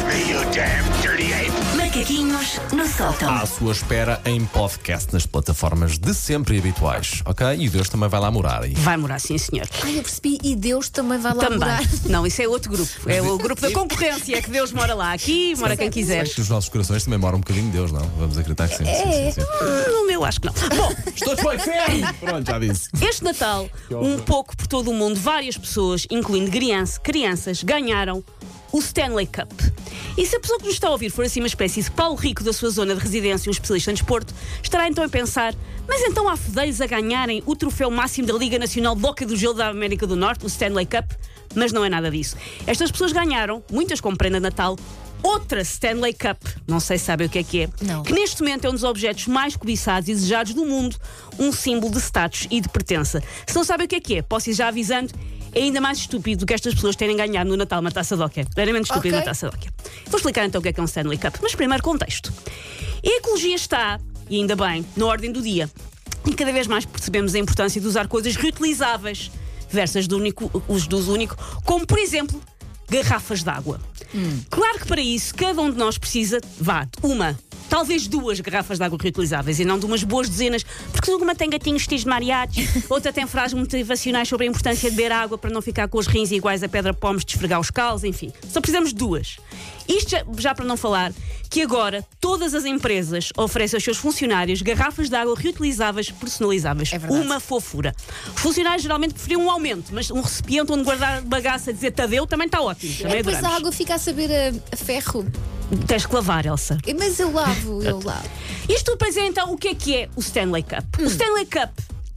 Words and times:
off 0.00 0.04
me, 0.06 0.30
you 0.30 0.38
damn 0.52 0.84
dirty 1.02 1.32
ape! 1.32 1.50
Macaquinhos 1.76 2.60
no 2.72 2.86
sótão. 2.86 3.30
À 3.34 3.44
sua 3.46 3.72
espera 3.72 4.20
em 4.24 4.44
podcast 4.46 5.12
nas 5.12 5.26
plataformas 5.26 5.98
de 5.98 6.14
sempre 6.14 6.56
e 6.56 6.58
habituais, 6.58 7.22
ok? 7.24 7.46
E 7.58 7.68
o 7.68 7.70
Deus 7.70 7.88
também 7.88 8.08
vai 8.08 8.20
lá 8.20 8.30
morar 8.30 8.62
aí. 8.62 8.74
Vai 8.74 8.96
morar, 8.96 9.18
sim, 9.18 9.36
senhor. 9.38 9.66
Ai, 9.82 9.98
eu 9.98 10.02
percebi. 10.02 10.38
E 10.42 10.54
Deus 10.56 10.88
também 10.88 11.18
vai 11.18 11.34
lá 11.34 11.40
Também. 11.44 11.58
morar. 11.58 11.82
Não, 12.06 12.26
isso 12.26 12.40
é 12.42 12.48
outro 12.48 12.70
grupo. 12.72 12.90
É 13.10 13.20
o 13.20 13.36
grupo 13.38 13.60
da 13.60 13.70
concorrência. 13.72 14.36
É 14.36 14.42
que 14.42 14.50
Deus 14.50 14.72
mora 14.72 14.94
lá. 14.94 15.12
Aqui, 15.12 15.54
mora 15.56 15.76
quem 15.76 15.90
quiser. 15.90 16.20
Acho 16.22 16.34
que 16.36 16.40
os 16.40 16.48
nossos 16.48 16.68
corações 16.70 17.04
também 17.04 17.18
moram 17.18 17.38
um 17.38 17.40
bocadinho 17.40 17.66
de 17.66 17.72
Deus, 17.72 17.90
não? 17.92 18.02
Vamos 18.18 18.38
acreditar 18.38 18.68
que 18.68 18.76
sim. 18.76 18.84
sim, 18.84 19.32
sim, 19.32 19.32
sim. 19.32 19.90
No 19.92 20.06
meu, 20.06 20.24
acho 20.24 20.40
que 20.40 20.46
não. 20.46 20.54
Bom, 20.76 20.92
Estou 21.14 21.54
inferno! 21.54 22.14
Pronto, 22.20 22.46
já 22.50 22.58
disse. 22.58 22.88
este 23.02 23.24
Natal, 23.24 23.68
um 23.90 24.18
pouco 24.18 24.56
por 24.56 24.66
todo 24.66 24.90
o 24.90 24.94
mundo, 24.94 25.18
várias 25.18 25.56
pessoas, 25.56 26.06
incluindo 26.10 26.50
criança- 26.50 27.00
crianças, 27.00 27.62
ganharam 27.62 28.22
o 28.72 28.78
Stanley 28.78 29.26
Cup. 29.26 29.50
E 30.16 30.26
se 30.26 30.36
a 30.36 30.40
pessoa 30.40 30.58
que 30.58 30.66
nos 30.66 30.74
está 30.74 30.88
a 30.88 30.90
ouvir 30.90 31.10
for 31.10 31.24
assim 31.24 31.40
uma 31.40 31.46
espécie 31.46 31.82
de 31.82 31.90
Paulo 31.90 32.16
Rico 32.16 32.42
da 32.42 32.52
sua 32.52 32.70
zona 32.70 32.94
de 32.94 33.00
residência, 33.00 33.48
um 33.48 33.52
especialista 33.52 33.90
em 33.90 33.94
desporto, 33.94 34.34
estará 34.62 34.88
então 34.88 35.04
a 35.04 35.08
pensar: 35.08 35.54
mas 35.88 36.02
então 36.02 36.28
há 36.28 36.36
fedeiros 36.36 36.80
a 36.80 36.86
ganharem 36.86 37.42
o 37.46 37.56
troféu 37.56 37.90
máximo 37.90 38.28
da 38.28 38.34
Liga 38.34 38.58
Nacional 38.58 38.94
de 38.94 39.00
Boca 39.00 39.26
do 39.26 39.36
Gelo 39.36 39.54
da 39.54 39.68
América 39.68 40.06
do 40.06 40.16
Norte, 40.16 40.44
o 40.44 40.48
Stanley 40.48 40.86
Cup? 40.86 41.10
Mas 41.54 41.72
não 41.72 41.84
é 41.84 41.88
nada 41.88 42.10
disso. 42.10 42.36
Estas 42.66 42.90
pessoas 42.92 43.12
ganharam, 43.12 43.62
muitas 43.72 44.00
com 44.00 44.14
prenda 44.14 44.38
de 44.38 44.42
Natal, 44.44 44.76
outra 45.22 45.62
Stanley 45.62 46.14
Cup. 46.14 46.40
Não 46.66 46.80
sei 46.80 46.98
se 46.98 47.06
sabem 47.06 47.26
o 47.26 47.30
que 47.30 47.38
é 47.38 47.42
que 47.42 47.60
é. 47.62 47.68
Não. 47.82 48.02
Que 48.02 48.12
neste 48.12 48.40
momento 48.42 48.66
é 48.66 48.70
um 48.70 48.72
dos 48.72 48.84
objetos 48.84 49.26
mais 49.26 49.56
cobiçados 49.56 50.08
e 50.08 50.14
desejados 50.14 50.54
do 50.54 50.64
mundo, 50.64 50.96
um 51.38 51.52
símbolo 51.52 51.92
de 51.92 51.98
status 51.98 52.46
e 52.50 52.60
de 52.60 52.68
pertença. 52.68 53.22
Se 53.46 53.54
não 53.54 53.64
sabem 53.64 53.86
o 53.86 53.88
que 53.88 53.96
é 53.96 54.00
que 54.00 54.16
é, 54.18 54.22
posso 54.22 54.50
ir 54.50 54.54
já 54.54 54.68
avisando, 54.68 55.12
é 55.54 55.60
ainda 55.62 55.80
mais 55.80 55.98
estúpido 55.98 56.40
do 56.40 56.46
que 56.46 56.54
estas 56.54 56.74
pessoas 56.74 56.96
terem 56.96 57.16
ganhado 57.16 57.48
no 57.50 57.56
Natal 57.56 57.80
uma 57.80 57.90
taça 57.90 58.16
de 58.16 58.22
hóquei. 58.22 58.44
Verdadeiramente 58.44 58.84
estúpido 58.90 59.14
Ok. 59.16 59.18
uma 59.18 59.24
taça 59.24 59.48
de 59.48 59.56
hóquei. 59.56 59.70
Vou 60.06 60.16
explicar 60.16 60.44
então 60.44 60.58
o 60.58 60.62
que 60.62 60.68
é 60.68 60.72
que 60.72 60.80
é 60.80 60.82
um 60.82 60.86
Stanley 60.86 61.18
Cup, 61.18 61.36
mas 61.42 61.54
primeiro 61.54 61.82
contexto. 61.82 62.32
A 63.04 63.08
ecologia 63.18 63.54
está, 63.54 63.98
e 64.28 64.36
ainda 64.36 64.54
bem, 64.54 64.84
na 64.96 65.06
ordem 65.06 65.32
do 65.32 65.40
dia. 65.42 65.70
E 66.26 66.34
cada 66.34 66.52
vez 66.52 66.66
mais 66.66 66.84
percebemos 66.84 67.34
a 67.34 67.38
importância 67.38 67.80
de 67.80 67.86
usar 67.86 68.06
coisas 68.06 68.36
reutilizáveis 68.36 69.30
versus 69.70 70.06
do 70.06 70.16
único, 70.16 70.62
uso 70.68 70.88
do 70.88 70.98
uso 70.98 71.12
único, 71.12 71.36
como 71.64 71.86
por 71.86 71.98
exemplo 71.98 72.40
garrafas 72.88 73.42
de 73.42 73.48
água. 73.50 73.80
Claro 74.50 74.78
que 74.80 74.86
para 74.86 75.00
isso 75.00 75.34
cada 75.34 75.60
um 75.62 75.70
de 75.70 75.78
nós 75.78 75.96
precisa, 75.96 76.40
vá, 76.60 76.86
uma, 77.02 77.38
talvez 77.70 78.08
duas 78.08 78.40
garrafas 78.40 78.78
de 78.78 78.84
água 78.84 78.98
reutilizáveis 79.00 79.60
e 79.60 79.64
não 79.64 79.78
de 79.78 79.86
umas 79.86 80.02
boas 80.02 80.28
dezenas, 80.28 80.64
porque 80.92 81.10
uma 81.12 81.34
tem 81.34 81.48
gatinhos 81.48 81.82
vestidos 81.82 82.02
de 82.02 82.10
mariachis, 82.10 82.68
outra 82.90 83.12
tem 83.12 83.26
frases 83.26 83.54
motivacionais 83.54 84.28
sobre 84.28 84.46
a 84.46 84.50
importância 84.50 84.90
de 84.90 84.96
beber 84.96 85.12
água 85.12 85.38
para 85.38 85.50
não 85.50 85.62
ficar 85.62 85.88
com 85.88 85.96
os 85.96 86.08
rins 86.08 86.32
iguais 86.32 86.62
a 86.62 86.68
pedra 86.68 86.92
pomes 86.92 87.24
de 87.24 87.32
esfregar 87.32 87.60
os 87.60 87.70
calos, 87.70 88.02
enfim. 88.02 88.32
Só 88.48 88.60
precisamos 88.60 88.90
de 88.90 88.96
duas. 88.96 89.38
Isto 89.88 90.10
já, 90.10 90.24
já 90.38 90.54
para 90.54 90.64
não 90.64 90.76
falar 90.76 91.12
que 91.48 91.62
agora 91.62 92.04
todas 92.20 92.54
as 92.54 92.64
empresas 92.64 93.30
oferecem 93.36 93.76
aos 93.76 93.84
seus 93.84 93.96
funcionários 93.96 94.62
garrafas 94.62 95.08
de 95.08 95.16
água 95.16 95.34
reutilizáveis 95.36 96.10
personalizáveis. 96.10 96.92
É 96.92 96.98
verdade. 96.98 97.22
Uma 97.22 97.40
fofura. 97.40 97.94
Os 98.34 98.40
funcionários 98.40 98.82
geralmente 98.82 99.14
preferiam 99.14 99.42
um 99.42 99.50
aumento, 99.50 99.92
mas 99.92 100.10
um 100.10 100.20
recipiente 100.20 100.72
onde 100.72 100.84
guardar 100.84 101.22
bagaça 101.22 101.70
a 101.70 101.72
dizer 101.72 101.92
Tadeu 101.92 102.26
também 102.26 102.46
está 102.46 102.60
ótimo. 102.60 102.92
Também 102.98 103.18
Depois 103.18 103.36
adoramos. 103.36 103.56
a 103.56 103.60
água 103.60 103.72
fica 103.72 103.94
a 103.94 103.98
saber 103.98 104.30
a 104.70 104.76
ferro. 104.76 105.26
Tens 105.86 106.06
que 106.06 106.14
lavar, 106.14 106.46
Elsa. 106.46 106.78
Mas 106.98 107.18
eu 107.20 107.32
lavo, 107.32 107.82
eu 107.82 108.00
lavo. 108.02 108.28
Isto 108.68 108.86
tudo 108.86 108.98
para 108.98 109.08
dizer 109.08 109.22
então 109.22 109.52
o 109.52 109.56
que 109.56 109.68
é 109.68 109.74
que 109.74 109.96
é 109.96 110.08
o 110.16 110.20
Stanley 110.20 110.62
Cup. 110.62 110.84
Hum. 110.98 111.04
O 111.04 111.06
Stanley 111.06 111.46
Cup 111.46 111.70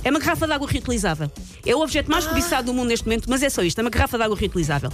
é 0.04 0.10
uma 0.10 0.20
garrafa 0.20 0.45
de 0.45 0.54
água 0.54 0.68
reutilizável. 0.68 1.32
É 1.66 1.76
o 1.76 1.82
objeto 1.82 2.12
mais 2.12 2.26
cobiçado 2.26 2.66
do 2.66 2.73
mundo 2.73 2.90
neste 2.90 3.06
momento, 3.06 3.30
mas 3.30 3.42
é 3.42 3.50
só 3.50 3.64
isto: 3.64 3.80
é 3.80 3.82
uma 3.82 3.90
garrafa 3.90 4.18
de 4.18 4.23
água 4.23 4.36
reutilizável. 4.36 4.92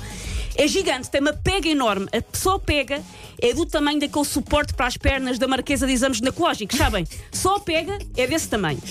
É 0.56 0.68
gigante, 0.68 1.10
tem 1.10 1.22
uma 1.22 1.34
pega 1.34 1.68
enorme. 1.68 2.08
A 2.16 2.22
pessoa 2.22 2.60
pega 2.60 3.02
é 3.42 3.54
do 3.54 3.66
tamanho 3.66 4.00
daquele 4.00 4.26
suporte 4.26 4.74
para 4.74 4.88
as 4.88 4.98
pernas 4.98 5.40
da 5.40 5.48
marquesa 5.48 5.88
de 5.88 5.94
exames 5.94 6.18
ginecológicos, 6.18 6.78
sabem? 6.78 7.08
Só 7.32 7.60
pega 7.60 7.98
é 8.16 8.28
desse 8.28 8.50
tamanho. 8.50 8.82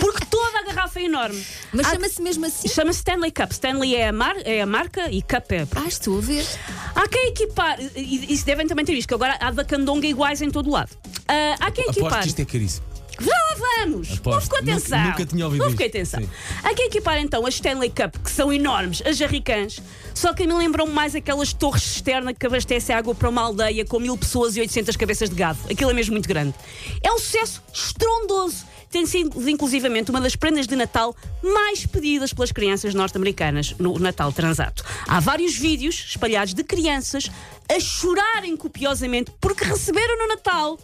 Porque 0.00 0.24
toda 0.26 0.58
a 0.60 0.62
garrafa 0.64 0.98
é 1.00 1.04
enorme. 1.04 1.44
Mas 1.72 1.86
Há- 1.86 1.90
chama-se 1.92 2.22
mesmo 2.22 2.46
assim? 2.46 2.68
Chama-se 2.68 2.98
Stanley 2.98 3.30
Cup. 3.30 3.50
Stanley 3.52 3.94
é 3.96 4.08
a, 4.08 4.12
mar- 4.12 4.36
é 4.44 4.60
a 4.60 4.66
marca 4.66 5.10
e 5.10 5.22
Cup 5.22 5.50
é. 5.52 5.66
Ah, 5.76 5.86
estou 5.88 6.18
a 6.18 6.20
ver. 6.20 6.46
Há 6.94 7.06
quem 7.08 7.28
equipar, 7.28 7.78
e 7.80 7.90
e 8.30 8.32
isso 8.34 8.44
devem 8.46 8.66
também 8.66 8.84
ter 8.84 8.92
visto, 8.94 9.08
que 9.08 9.14
agora 9.14 9.36
há 9.40 9.50
da 9.50 9.64
candonga 9.64 10.06
iguais 10.06 10.40
em 10.42 10.50
todo 10.50 10.68
o 10.68 10.72
lado. 10.72 10.90
Ah, 11.28 11.56
há 11.60 11.70
quem 11.70 11.84
equipar. 11.84 12.08
Aposto 12.12 12.22
que 12.22 12.28
isto 12.28 12.40
é 12.40 12.44
caríssimo. 12.44 12.89
Vamos! 13.78 14.12
Aposto. 14.12 14.30
Não 14.30 14.40
ficou 14.40 14.58
atenção. 14.58 15.04
nunca 15.04 15.26
tinha 15.26 15.44
ouvido 15.44 15.64
Não 15.64 15.70
fiquei 15.70 15.86
atenção. 15.86 16.20
Sim. 16.20 16.30
Há 16.62 16.74
que 16.74 16.82
equipar 16.82 17.18
então 17.18 17.46
as 17.46 17.54
Stanley 17.54 17.90
Cup, 17.90 18.16
que 18.22 18.30
são 18.30 18.52
enormes, 18.52 19.02
as 19.04 19.16
jarricãs, 19.16 19.80
só 20.14 20.32
que 20.32 20.46
me 20.46 20.54
lembram 20.54 20.86
mais 20.86 21.14
aquelas 21.14 21.52
torres 21.52 21.82
cisterna 21.82 22.34
que 22.34 22.46
abastecem 22.46 22.94
água 22.94 23.14
para 23.14 23.28
uma 23.28 23.42
aldeia 23.42 23.84
com 23.84 23.98
mil 23.98 24.16
pessoas 24.16 24.56
e 24.56 24.60
800 24.60 24.96
cabeças 24.96 25.30
de 25.30 25.36
gado. 25.36 25.58
Aquilo 25.70 25.90
é 25.90 25.94
mesmo 25.94 26.12
muito 26.12 26.28
grande. 26.28 26.54
É 27.02 27.12
um 27.12 27.18
sucesso 27.18 27.62
estrondoso. 27.72 28.64
Tem 28.90 29.06
sido, 29.06 29.48
inclusivamente, 29.48 30.10
uma 30.10 30.20
das 30.20 30.34
prendas 30.34 30.66
de 30.66 30.74
Natal 30.74 31.14
mais 31.42 31.86
pedidas 31.86 32.32
pelas 32.32 32.50
crianças 32.50 32.92
norte-americanas 32.92 33.74
no 33.78 33.98
Natal 34.00 34.32
transato. 34.32 34.84
Há 35.06 35.20
vários 35.20 35.56
vídeos 35.56 36.06
espalhados 36.08 36.54
de 36.54 36.64
crianças 36.64 37.30
a 37.68 37.78
chorarem 37.78 38.56
copiosamente 38.56 39.30
porque 39.40 39.64
receberam 39.64 40.18
no 40.18 40.34
Natal 40.34 40.76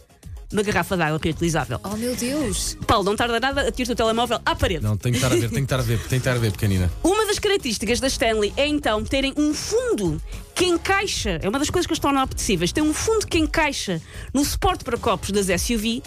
uma 0.51 0.63
garrafa 0.63 0.95
de 0.95 1.03
água 1.03 1.19
reutilizável. 1.21 1.79
Oh, 1.83 1.95
meu 1.97 2.15
Deus. 2.15 2.77
Paulo, 2.87 3.03
não 3.03 3.15
tarda 3.15 3.39
nada 3.39 3.67
a 3.67 3.71
tirar 3.71 3.91
o 3.91 3.95
telemóvel 3.95 4.39
à 4.45 4.55
parede. 4.55 4.83
Não, 4.83 4.97
tem 4.97 5.11
que 5.11 5.17
estar 5.17 5.31
a 5.31 5.35
ver, 5.35 5.49
tem 5.49 5.59
que 5.59 5.63
estar 5.63 5.79
a 5.79 5.81
ver, 5.81 5.97
tem 5.99 6.07
que 6.09 6.15
estar 6.15 6.31
a 6.31 6.39
ver, 6.39 6.51
pequenina. 6.51 6.91
Uma 7.03 7.25
das 7.27 7.39
características 7.39 7.99
da 7.99 8.07
Stanley 8.07 8.53
é 8.57 8.65
então 8.65 9.03
terem 9.03 9.33
um 9.37 9.53
fundo 9.53 10.21
que 10.55 10.65
encaixa, 10.65 11.39
é 11.41 11.47
uma 11.47 11.59
das 11.59 11.69
coisas 11.69 11.85
que 11.85 11.93
as 11.93 11.99
tornam 11.99 12.21
apetecíveis, 12.21 12.71
tem 12.71 12.83
um 12.83 12.93
fundo 12.93 13.27
que 13.27 13.37
encaixa 13.37 14.01
no 14.33 14.43
suporte 14.43 14.83
para 14.83 14.97
copos 14.97 15.29
das 15.29 15.45
SUV. 15.61 16.01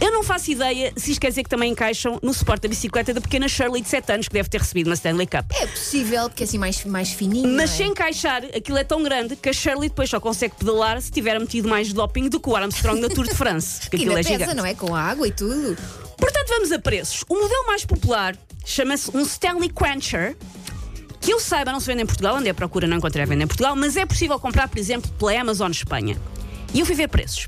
Eu 0.00 0.10
não 0.10 0.22
faço 0.22 0.50
ideia 0.50 0.92
se 0.96 1.12
isto 1.12 1.20
quer 1.20 1.28
dizer 1.28 1.42
que 1.42 1.50
também 1.50 1.72
encaixam 1.72 2.18
no 2.22 2.32
suporte 2.32 2.62
da 2.62 2.68
bicicleta 2.68 3.12
da 3.12 3.20
pequena 3.20 3.46
Shirley 3.46 3.82
de 3.82 3.88
7 3.88 4.12
anos 4.12 4.28
que 4.28 4.34
deve 4.34 4.48
ter 4.48 4.60
recebido 4.60 4.86
uma 4.86 4.94
Stanley 4.94 5.26
Cup. 5.26 5.52
É 5.52 5.66
possível, 5.66 6.30
porque 6.30 6.42
é 6.42 6.46
assim 6.46 6.58
mais, 6.58 6.84
mais 6.84 7.10
fininho. 7.10 7.48
Mas 7.50 7.78
é? 7.78 7.84
encaixar, 7.84 8.42
aquilo 8.46 8.78
é 8.78 8.84
tão 8.84 9.02
grande 9.02 9.36
que 9.36 9.50
a 9.50 9.52
Shirley 9.52 9.90
depois 9.90 10.08
só 10.08 10.18
consegue 10.18 10.54
pedalar 10.56 11.00
se 11.02 11.10
tiver 11.10 11.38
metido 11.38 11.68
mais 11.68 11.92
doping 11.92 12.28
do 12.28 12.40
que 12.40 12.48
o 12.48 12.56
Armstrong 12.56 13.00
na 13.00 13.08
Tour 13.08 13.26
de 13.28 13.34
France. 13.34 13.90
Que 13.90 13.96
aquilo 13.96 14.12
é 14.12 14.22
pesa, 14.22 14.28
gigante. 14.30 14.54
não 14.54 14.64
é? 14.64 14.74
Com 14.74 14.94
a 14.94 15.02
água 15.02 15.28
e 15.28 15.32
tudo. 15.32 15.76
Portanto, 16.16 16.48
vamos 16.48 16.72
a 16.72 16.78
preços. 16.78 17.24
O 17.28 17.34
modelo 17.34 17.66
mais 17.66 17.84
popular 17.84 18.36
chama-se 18.64 19.14
um 19.16 19.20
Stanley 19.22 19.70
Quencher. 19.70 20.36
Que 21.20 21.32
eu 21.32 21.38
saiba, 21.38 21.70
não 21.70 21.78
se 21.78 21.86
vende 21.86 22.02
em 22.02 22.06
Portugal, 22.06 22.36
andei 22.36 22.50
à 22.50 22.54
procura, 22.54 22.86
não 22.86 22.96
encontrei 22.96 23.22
a 23.22 23.26
venda 23.26 23.44
em 23.44 23.46
Portugal, 23.46 23.76
mas 23.76 23.96
é 23.96 24.04
possível 24.04 24.40
comprar, 24.40 24.68
por 24.68 24.76
exemplo, 24.76 25.08
pela 25.12 25.40
Amazon 25.40 25.70
Espanha. 25.70 26.16
E 26.74 26.80
eu 26.80 26.86
fui 26.86 26.96
ver 26.96 27.08
preços. 27.08 27.46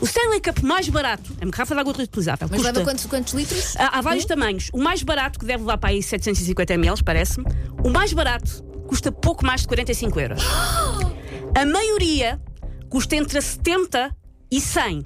O 0.00 0.04
Stanley 0.04 0.40
Cup 0.40 0.60
mais 0.62 0.88
barato, 0.88 1.30
é 1.40 1.44
uma 1.44 1.50
garrafa 1.52 1.74
de 1.74 1.80
água 1.80 1.92
reutilizável, 1.92 2.48
Mas 2.50 2.58
custa... 2.58 2.72
leva 2.72 2.84
quantos, 2.84 3.06
quantos 3.06 3.34
litros? 3.34 3.76
Há, 3.76 3.98
há 3.98 4.00
vários 4.00 4.24
tamanhos. 4.24 4.68
O 4.72 4.78
mais 4.78 5.02
barato, 5.02 5.38
que 5.38 5.44
deve 5.44 5.62
levar 5.62 5.78
para 5.78 5.90
aí 5.90 6.02
750 6.02 6.74
ml, 6.74 7.04
parece-me, 7.04 7.46
o 7.84 7.90
mais 7.90 8.12
barato 8.12 8.64
custa 8.88 9.12
pouco 9.12 9.46
mais 9.46 9.60
de 9.60 9.68
45 9.68 10.20
euros. 10.20 10.42
A 11.54 11.66
maioria 11.66 12.40
custa 12.88 13.14
entre 13.14 13.40
70 13.40 14.16
e 14.50 14.60
100. 14.60 15.04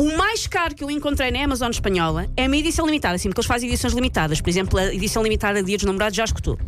O 0.00 0.16
mais 0.16 0.46
caro 0.46 0.74
que 0.74 0.82
eu 0.82 0.90
encontrei 0.90 1.30
na 1.30 1.44
Amazon 1.44 1.70
espanhola 1.70 2.26
é 2.34 2.46
uma 2.46 2.56
edição 2.56 2.86
limitada, 2.86 3.16
assim, 3.16 3.28
porque 3.28 3.40
eles 3.40 3.46
fazem 3.46 3.68
edições 3.68 3.92
limitadas. 3.92 4.40
Por 4.40 4.48
exemplo, 4.48 4.78
a 4.78 4.94
edição 4.94 5.22
limitada 5.22 5.60
de 5.60 5.66
Dia 5.66 5.76
dos 5.76 5.84
Namorados 5.84 6.16
já 6.16 6.24
escutou. 6.24 6.58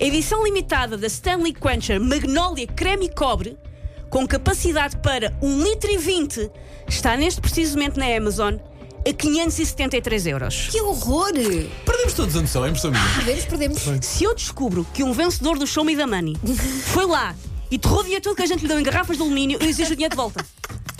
A 0.00 0.04
edição 0.04 0.44
limitada 0.44 0.96
da 0.96 1.08
Stanley 1.08 1.52
Quencher 1.52 2.00
Magnolia 2.00 2.68
Creme 2.68 3.06
e 3.06 3.08
Cobre, 3.08 3.58
com 4.08 4.24
capacidade 4.24 4.98
para 4.98 5.36
1 5.42 5.64
litro 5.64 5.90
e 5.90 5.98
20, 5.98 6.48
está 6.86 7.16
neste 7.16 7.40
preciso 7.40 7.76
momento 7.76 7.98
na 7.98 8.06
Amazon 8.06 8.54
a 9.04 9.12
573 9.12 10.26
euros. 10.28 10.68
Que 10.70 10.80
horror! 10.80 11.32
Perdemos 11.84 12.12
todos 12.14 12.36
a 12.36 12.40
noção, 12.40 12.64
é 12.64 12.68
impressão 12.68 12.92
minha. 12.92 13.02
Perdemos, 13.16 13.44
perdemos. 13.46 14.06
Se 14.06 14.22
eu 14.22 14.32
descubro 14.32 14.86
que 14.94 15.02
um 15.02 15.12
vencedor 15.12 15.58
do 15.58 15.66
Show 15.66 15.84
Me 15.84 15.96
the 15.96 16.06
Money 16.06 16.36
foi 16.84 17.06
lá 17.06 17.34
e 17.68 17.80
torrou 17.80 17.98
o 17.98 18.04
dinheiro 18.04 18.22
todo 18.22 18.36
que 18.36 18.42
a 18.42 18.46
gente 18.46 18.60
lhe 18.60 18.68
deu 18.68 18.78
em 18.78 18.84
garrafas 18.84 19.16
de 19.16 19.24
alumínio, 19.24 19.58
eu 19.60 19.68
exijo 19.68 19.92
o 19.92 19.96
dinheiro 19.96 20.12
de 20.12 20.16
volta. 20.16 20.46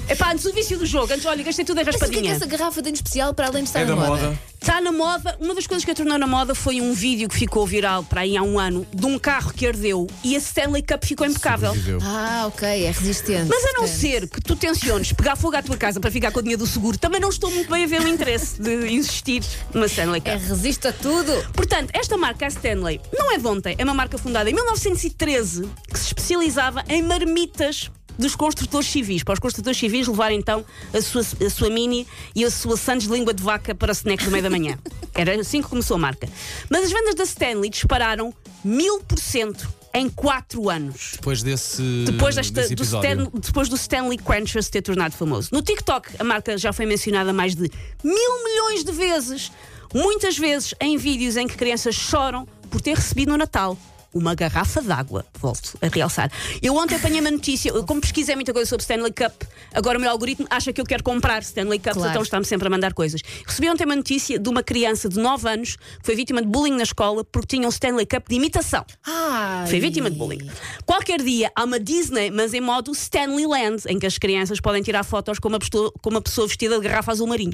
Epá, 0.09 0.33
antes 0.33 0.45
o 0.45 0.53
vício 0.53 0.79
do 0.79 0.87
jogo, 0.87 1.13
antes, 1.13 1.27
olha, 1.27 1.43
gastei 1.43 1.65
tudo 1.65 1.81
em 1.81 1.85
Mas 1.85 1.97
o 1.97 1.99
que 1.99 2.05
é 2.05 2.09
que 2.09 2.15
raspadinha. 2.15 2.35
essa 2.37 2.47
garrafa 2.47 2.83
tem 2.83 2.93
de 2.93 2.99
especial 2.99 3.35
para 3.35 3.49
além 3.49 3.65
de 3.65 3.71
estar 3.71 3.81
É 3.81 3.85
na 3.85 3.95
da 3.95 4.09
moda. 4.09 4.39
Está 4.61 4.81
na 4.81 4.91
moda. 4.93 5.37
Uma 5.41 5.55
das 5.55 5.67
coisas 5.67 5.85
que 5.85 5.91
a 5.91 5.95
tornou 5.95 6.19
na 6.19 6.27
moda 6.27 6.55
foi 6.55 6.81
um 6.81 6.93
vídeo 6.93 7.29
que 7.29 7.37
ficou 7.37 7.67
viral 7.67 8.03
para 8.05 8.23
aí 8.23 8.37
há 8.37 8.43
um 8.43 8.59
ano 8.59 8.87
de 8.93 9.05
um 9.07 9.19
carro 9.19 9.53
que 9.53 9.67
ardeu 9.67 10.07
e 10.25 10.35
a 10.35 10.39
Stanley 10.39 10.83
Cup 10.83 11.05
ficou 11.05 11.27
impecável. 11.27 11.73
Ah, 12.03 12.45
ok, 12.47 12.69
é 12.69 12.91
resistente. 12.91 13.49
Mas 13.49 13.65
a 13.65 13.67
não 13.69 13.75
portanto. 13.81 13.97
ser 14.01 14.29
que 14.29 14.41
tu 14.41 14.57
tenciones 14.57 15.13
pegar 15.13 15.37
fogo 15.37 15.57
à 15.57 15.63
tua 15.63 15.77
casa 15.77 16.01
para 16.01 16.11
ficar 16.11 16.31
com 16.33 16.39
o 16.39 16.43
dinheiro 16.43 16.63
do 16.63 16.69
seguro, 16.69 16.97
também 16.99 17.21
não 17.21 17.29
estou 17.29 17.51
muito 17.51 17.71
bem 17.71 17.85
a 17.85 17.87
ver 17.87 18.01
o 18.01 18.09
interesse 18.09 18.61
de 18.61 18.89
insistir 18.93 19.43
numa 19.73 19.87
Stanley 19.87 20.21
Cup. 20.21 20.29
É 20.29 20.37
resiste 20.37 20.87
a 20.89 20.93
tudo. 20.93 21.33
Portanto, 21.53 21.91
esta 21.93 22.17
marca, 22.17 22.47
a 22.47 22.49
Stanley, 22.49 23.01
não 23.13 23.33
é 23.33 23.39
de 23.39 23.47
ontem, 23.47 23.75
é 23.79 23.85
uma 23.85 23.95
marca 23.95 24.19
fundada 24.19 24.49
em 24.51 24.55
1913 24.55 25.69
que 25.93 25.99
se 25.99 26.07
especializava 26.07 26.85
em 26.89 27.03
marmitas 27.03 27.91
dos 28.19 28.35
construtores 28.37 28.89
civis, 28.89 29.23
para 29.23 29.35
os 29.35 29.41
construtores 29.41 29.79
civis 29.79 30.07
levarem 30.09 30.39
então 30.39 30.65
a 30.93 31.01
sua, 31.03 31.23
a 31.45 31.51
sua 31.51 31.71
mini 31.71 32.07
e 32.35 32.45
a 32.45 32.51
sua 32.51 32.77
sandes 32.77 33.07
de 33.09 33.13
língua 33.13 33.33
de 33.35 33.43
vaca 33.43 33.75
para 33.75 33.91
o 33.91 33.93
snack 33.93 34.25
do 34.25 34.31
meio 34.31 34.43
da 34.43 34.51
manhã. 34.51 34.79
Era 35.15 35.39
assim 35.41 35.63
que 35.63 35.69
começou 35.69 35.97
a 35.97 35.99
marca. 35.99 36.29
Mas 36.71 36.85
as 36.85 36.93
vendas 36.93 37.15
da 37.15 37.25
Stanley 37.25 37.71
dispararam 37.71 38.33
mil 38.65 39.01
por 39.01 39.19
cento 39.19 39.69
em 39.95 40.11
4 40.11 40.69
anos. 40.69 41.13
Depois 41.15 41.43
desse, 41.43 41.83
Depois, 42.05 42.35
desta, 42.35 42.61
desse 42.61 42.75
do. 42.75 42.83
Stan- 42.83 43.31
depois 43.33 43.69
do 43.69 43.77
Stanley 43.77 44.19
Quencher 44.19 44.63
se 44.63 44.71
ter 44.71 44.83
tornado 44.83 45.15
famoso. 45.15 45.49
No 45.53 45.63
TikTok, 45.63 46.11
a 46.19 46.25
marca 46.25 46.59
já 46.59 46.71
foi 46.73 46.85
mencionada 46.85 47.33
mais 47.33 47.55
de 47.55 47.71
mil 48.05 48.45
milhões 48.45 48.85
de 48.85 48.93
vezes. 48.93 49.51
Muitas 49.95 50.37
vezes 50.37 50.75
em 50.81 50.99
vídeos 50.99 51.37
em 51.37 51.47
que 51.49 51.57
crianças 51.57 51.95
choram 51.95 52.47
por 52.69 52.81
ter 52.83 52.95
recebido 52.97 53.31
no 53.31 53.39
Natal 53.39 53.79
uma 54.17 54.35
garrafa 54.35 54.81
d'água. 54.83 55.25
Volto 55.39 55.77
a 55.81 55.87
realçar. 55.89 56.31
Eu 56.63 56.75
ontem 56.77 56.97
apanhei 56.97 57.21
uma 57.21 57.31
notícia, 57.31 57.71
eu, 57.71 57.85
como 57.85 58.01
pesquisei 58.01 58.35
muita 58.35 58.53
coisa 58.53 58.69
sobre 58.69 58.83
Stanley 58.83 59.13
Cup, 59.13 59.43
agora 59.75 59.99
o 59.99 60.01
meu 60.01 60.11
algoritmo 60.11 60.47
acha 60.51 60.73
que 60.73 60.81
eu 60.81 60.85
quero 60.85 61.03
comprar 61.03 61.43
Stanley 61.43 61.79
Cups, 61.79 61.95
Claro. 61.95 62.11
então 62.11 62.23
está-me 62.23 62.45
sempre 62.45 62.67
a 62.67 62.71
mandar 62.71 62.93
coisas. 62.95 63.21
Recebi 63.47 63.69
ontem 63.71 63.85
uma 63.85 63.97
notícia 63.97 64.39
de 64.39 64.49
uma 64.49 64.63
criança 64.63 65.09
de 65.09 65.19
9 65.19 65.49
anos 65.49 65.77
que 65.77 65.83
foi 66.05 66.15
vítima 66.17 66.41
de 66.41 66.49
bullying 66.49 66.77
na 66.77 66.83
escola 66.83 67.25
porque 67.25 67.57
tinha 67.57 67.67
um 67.67 67.71
Stanley 67.71 68.07
Cup 68.07 68.29
de 68.29 68.35
imitação. 68.37 68.85
Ai. 69.05 69.67
Foi 69.69 69.81
vítima 69.81 70.11
de 70.11 70.17
bullying. 70.17 70.49
Qualquer 70.85 71.23
dia 71.23 71.51
há 71.55 71.65
uma 71.65 71.79
Disney, 71.79 72.31
mas 72.31 72.55
em 72.55 72.61
modo 72.61 72.93
Stanley 72.93 73.47
Land, 73.47 73.83
em 73.89 73.99
que 73.99 74.07
as 74.07 74.19
crianças 74.19 74.61
podem 74.61 74.83
tirar 74.83 75.05
fotos 75.05 75.39
com 75.39 75.49
uma 75.49 75.59
pessoa, 75.59 75.93
com 76.03 76.11
uma 76.11 76.21
pessoa 76.21 76.47
vestida 76.47 76.77
de 76.79 76.83
garrafa 76.89 77.13
azul 77.13 77.27
marinho. 77.27 77.53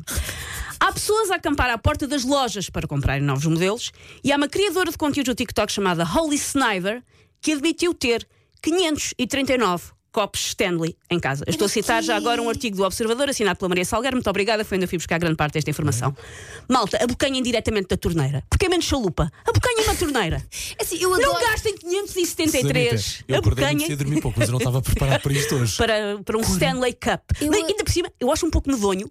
Há 0.82 0.90
pessoas 0.92 1.30
a 1.30 1.36
acampar 1.36 1.70
à 1.70 1.78
porta 1.78 2.08
das 2.08 2.24
lojas 2.24 2.68
para 2.68 2.88
comprarem 2.88 3.22
novos 3.22 3.46
modelos 3.46 3.92
e 4.24 4.32
há 4.32 4.36
uma 4.36 4.48
criadora 4.48 4.90
de 4.90 4.98
conteúdo 4.98 5.26
do 5.26 5.34
TikTok 5.36 5.70
chamada 5.70 6.02
Holly 6.02 6.34
Snyder 6.34 7.04
que 7.40 7.52
admitiu 7.52 7.94
ter 7.94 8.26
539 8.60 9.92
copos 10.10 10.40
Stanley 10.48 10.96
em 11.08 11.20
casa. 11.20 11.44
Eu 11.46 11.52
estou 11.52 11.66
a 11.66 11.68
citar 11.68 12.02
já 12.02 12.16
agora 12.16 12.42
um 12.42 12.48
artigo 12.48 12.76
do 12.78 12.82
Observador 12.82 13.28
assinado 13.30 13.60
pela 13.60 13.68
Maria 13.68 13.84
Salgueiro. 13.84 14.16
Muito 14.16 14.28
obrigada, 14.28 14.64
foi 14.64 14.76
onde 14.76 14.86
eu 14.86 14.88
fui 14.88 14.98
buscar 14.98 15.20
grande 15.20 15.36
parte 15.36 15.52
desta 15.52 15.70
informação. 15.70 16.12
Malta, 16.68 16.98
abocanhem 17.00 17.40
diretamente 17.44 17.86
da 17.86 17.96
torneira. 17.96 18.42
Porque 18.50 18.66
é 18.66 18.68
menos 18.68 18.84
chalupa. 18.84 19.30
Abocanhem 19.46 19.84
uma 19.84 19.94
torneira. 19.94 20.44
Assim, 20.82 20.96
eu 21.00 21.10
Não 21.10 21.16
adoro. 21.16 21.46
gastem 21.46 21.76
573. 21.78 23.00
Sanita, 23.00 23.24
eu 23.28 23.38
acordei 23.38 23.66
muito 23.66 23.82
cedo 23.86 23.92
e 23.92 24.04
dormi 24.04 24.20
pouco, 24.20 24.40
mas 24.40 24.48
eu 24.48 24.52
não 24.52 24.58
estava 24.58 24.82
preparado 24.82 25.20
para 25.22 25.32
isto 25.32 25.54
hoje. 25.54 25.76
para, 25.78 26.18
para 26.24 26.36
um 26.36 26.40
Stanley 26.40 26.92
Cup. 26.94 27.22
Eu- 27.40 27.52
Mas 27.52 27.60
ainda 27.60 27.84
por 27.84 27.92
cima, 27.92 28.12
eu 28.18 28.32
acho 28.32 28.44
um 28.44 28.50
pouco 28.50 28.68
medonho. 28.68 29.08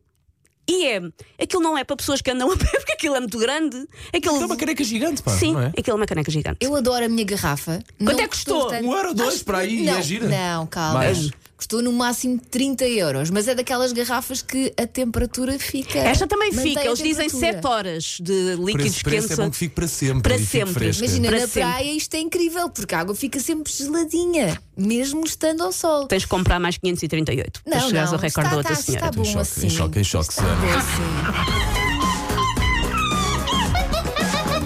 E 0.70 0.86
é. 0.88 1.02
Aquilo 1.42 1.62
não 1.62 1.78
é 1.78 1.84
para 1.84 1.96
pessoas 1.96 2.22
que 2.22 2.32
andam 2.32 2.52
a 2.52 2.56
pé, 2.58 2.66
porque 2.78 2.94
aquilo 2.94 3.16
é 3.16 3.20
muito 3.20 3.38
grande. 3.38 3.88
Aquilo, 4.14 4.36
É 4.42 4.46
uma 4.46 4.56
caneca 4.58 4.84
gigante, 4.84 5.22
pá. 5.22 5.32
Sim, 5.32 5.54
não 5.54 5.62
é? 5.62 5.68
aquilo 5.68 5.92
é 5.92 5.94
uma 5.96 6.06
caneca 6.06 6.32
gigante. 6.32 6.58
Eu 6.62 6.76
adoro 6.76 7.06
a 7.06 7.10
minha 7.10 7.24
garrafa. 7.26 7.82
Quanto 7.98 8.18
Não 8.18 8.20
é 8.20 8.24
que 8.24 8.30
custou? 8.30 8.68
tanto. 8.68 8.86
Um 8.88 8.94
euro 8.96 9.10
ou 9.10 9.14
dois 9.16 9.44
para 9.44 9.60
aí, 9.60 9.84
não, 9.84 9.98
é 9.98 10.02
gira. 10.02 10.28
Não, 10.28 10.68
calma. 10.68 11.00
Mais. 11.00 11.30
Custou 11.62 11.80
no 11.84 11.94
máximo 11.94 12.40
30 12.50 12.88
euros, 12.88 13.30
mas 13.30 13.48
é 13.48 13.54
daquelas 13.54 13.94
garrafas 13.94 14.42
que 14.42 14.74
a 14.76 14.88
temperatura 14.88 15.60
fica. 15.60 16.00
Esta 16.00 16.26
também 16.26 16.52
fica, 16.52 16.84
eles 16.84 16.98
dizem 16.98 17.30
temperatura. 17.30 17.62
7 17.62 17.68
horas 17.68 18.18
de 18.20 18.56
líquidos 18.56 18.74
Preço, 18.74 19.04
preço 19.04 19.26
é 19.26 19.28
quentes. 19.28 19.38
bom 19.38 19.52
que 19.52 19.58
fique 19.58 19.76
para 19.76 19.88
sempre. 19.88 20.22
Para 20.24 20.40
sempre. 20.44 20.86
Imagina, 20.92 21.28
Para 21.30 21.40
na 21.40 21.46
sempre. 21.48 21.62
praia 21.62 21.94
isto 21.94 22.14
é 22.16 22.20
incrível, 22.20 22.68
porque 22.68 22.96
a 22.96 23.00
água 23.02 23.14
fica 23.14 23.40
sempre 23.40 23.72
geladinha, 23.72 24.60
mesmo 24.76 25.24
estando 25.24 25.62
ao 25.62 25.72
sol. 25.72 26.08
Tens 26.08 26.24
de 26.24 26.28
comprar 26.30 26.60
mais 26.60 26.80
538 26.80 27.62
para 27.64 27.76
Não, 27.80 27.88
chegares 27.88 28.10
não, 28.10 28.18
ao 28.18 28.22
recorde 28.24 28.48
está, 28.48 28.50
da 28.50 28.58
outra 28.58 28.74
está, 28.74 28.84
senhora. 28.84 29.06
está 29.06 29.16
bom 29.16 29.22
Em 29.22 29.26
choque, 29.32 29.42
assim. 29.42 29.68
em 29.68 29.70
choque, 29.70 30.00
em 30.00 30.04
choque, 30.04 30.30
Está 30.32 30.42
bom 30.56 30.68
assim. 30.80 32.02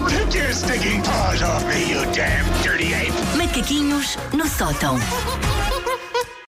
Take 0.08 0.38
your 0.38 0.54
stinking 0.54 1.02
paws 1.02 1.42
off 1.42 1.66
me, 1.68 1.92
you 1.92 2.00
damn 2.14 2.46
dirty 2.64 2.94
ape! 2.94 3.12
Macaquinhos 3.38 4.18
no 4.34 4.48
sótão. 4.48 4.98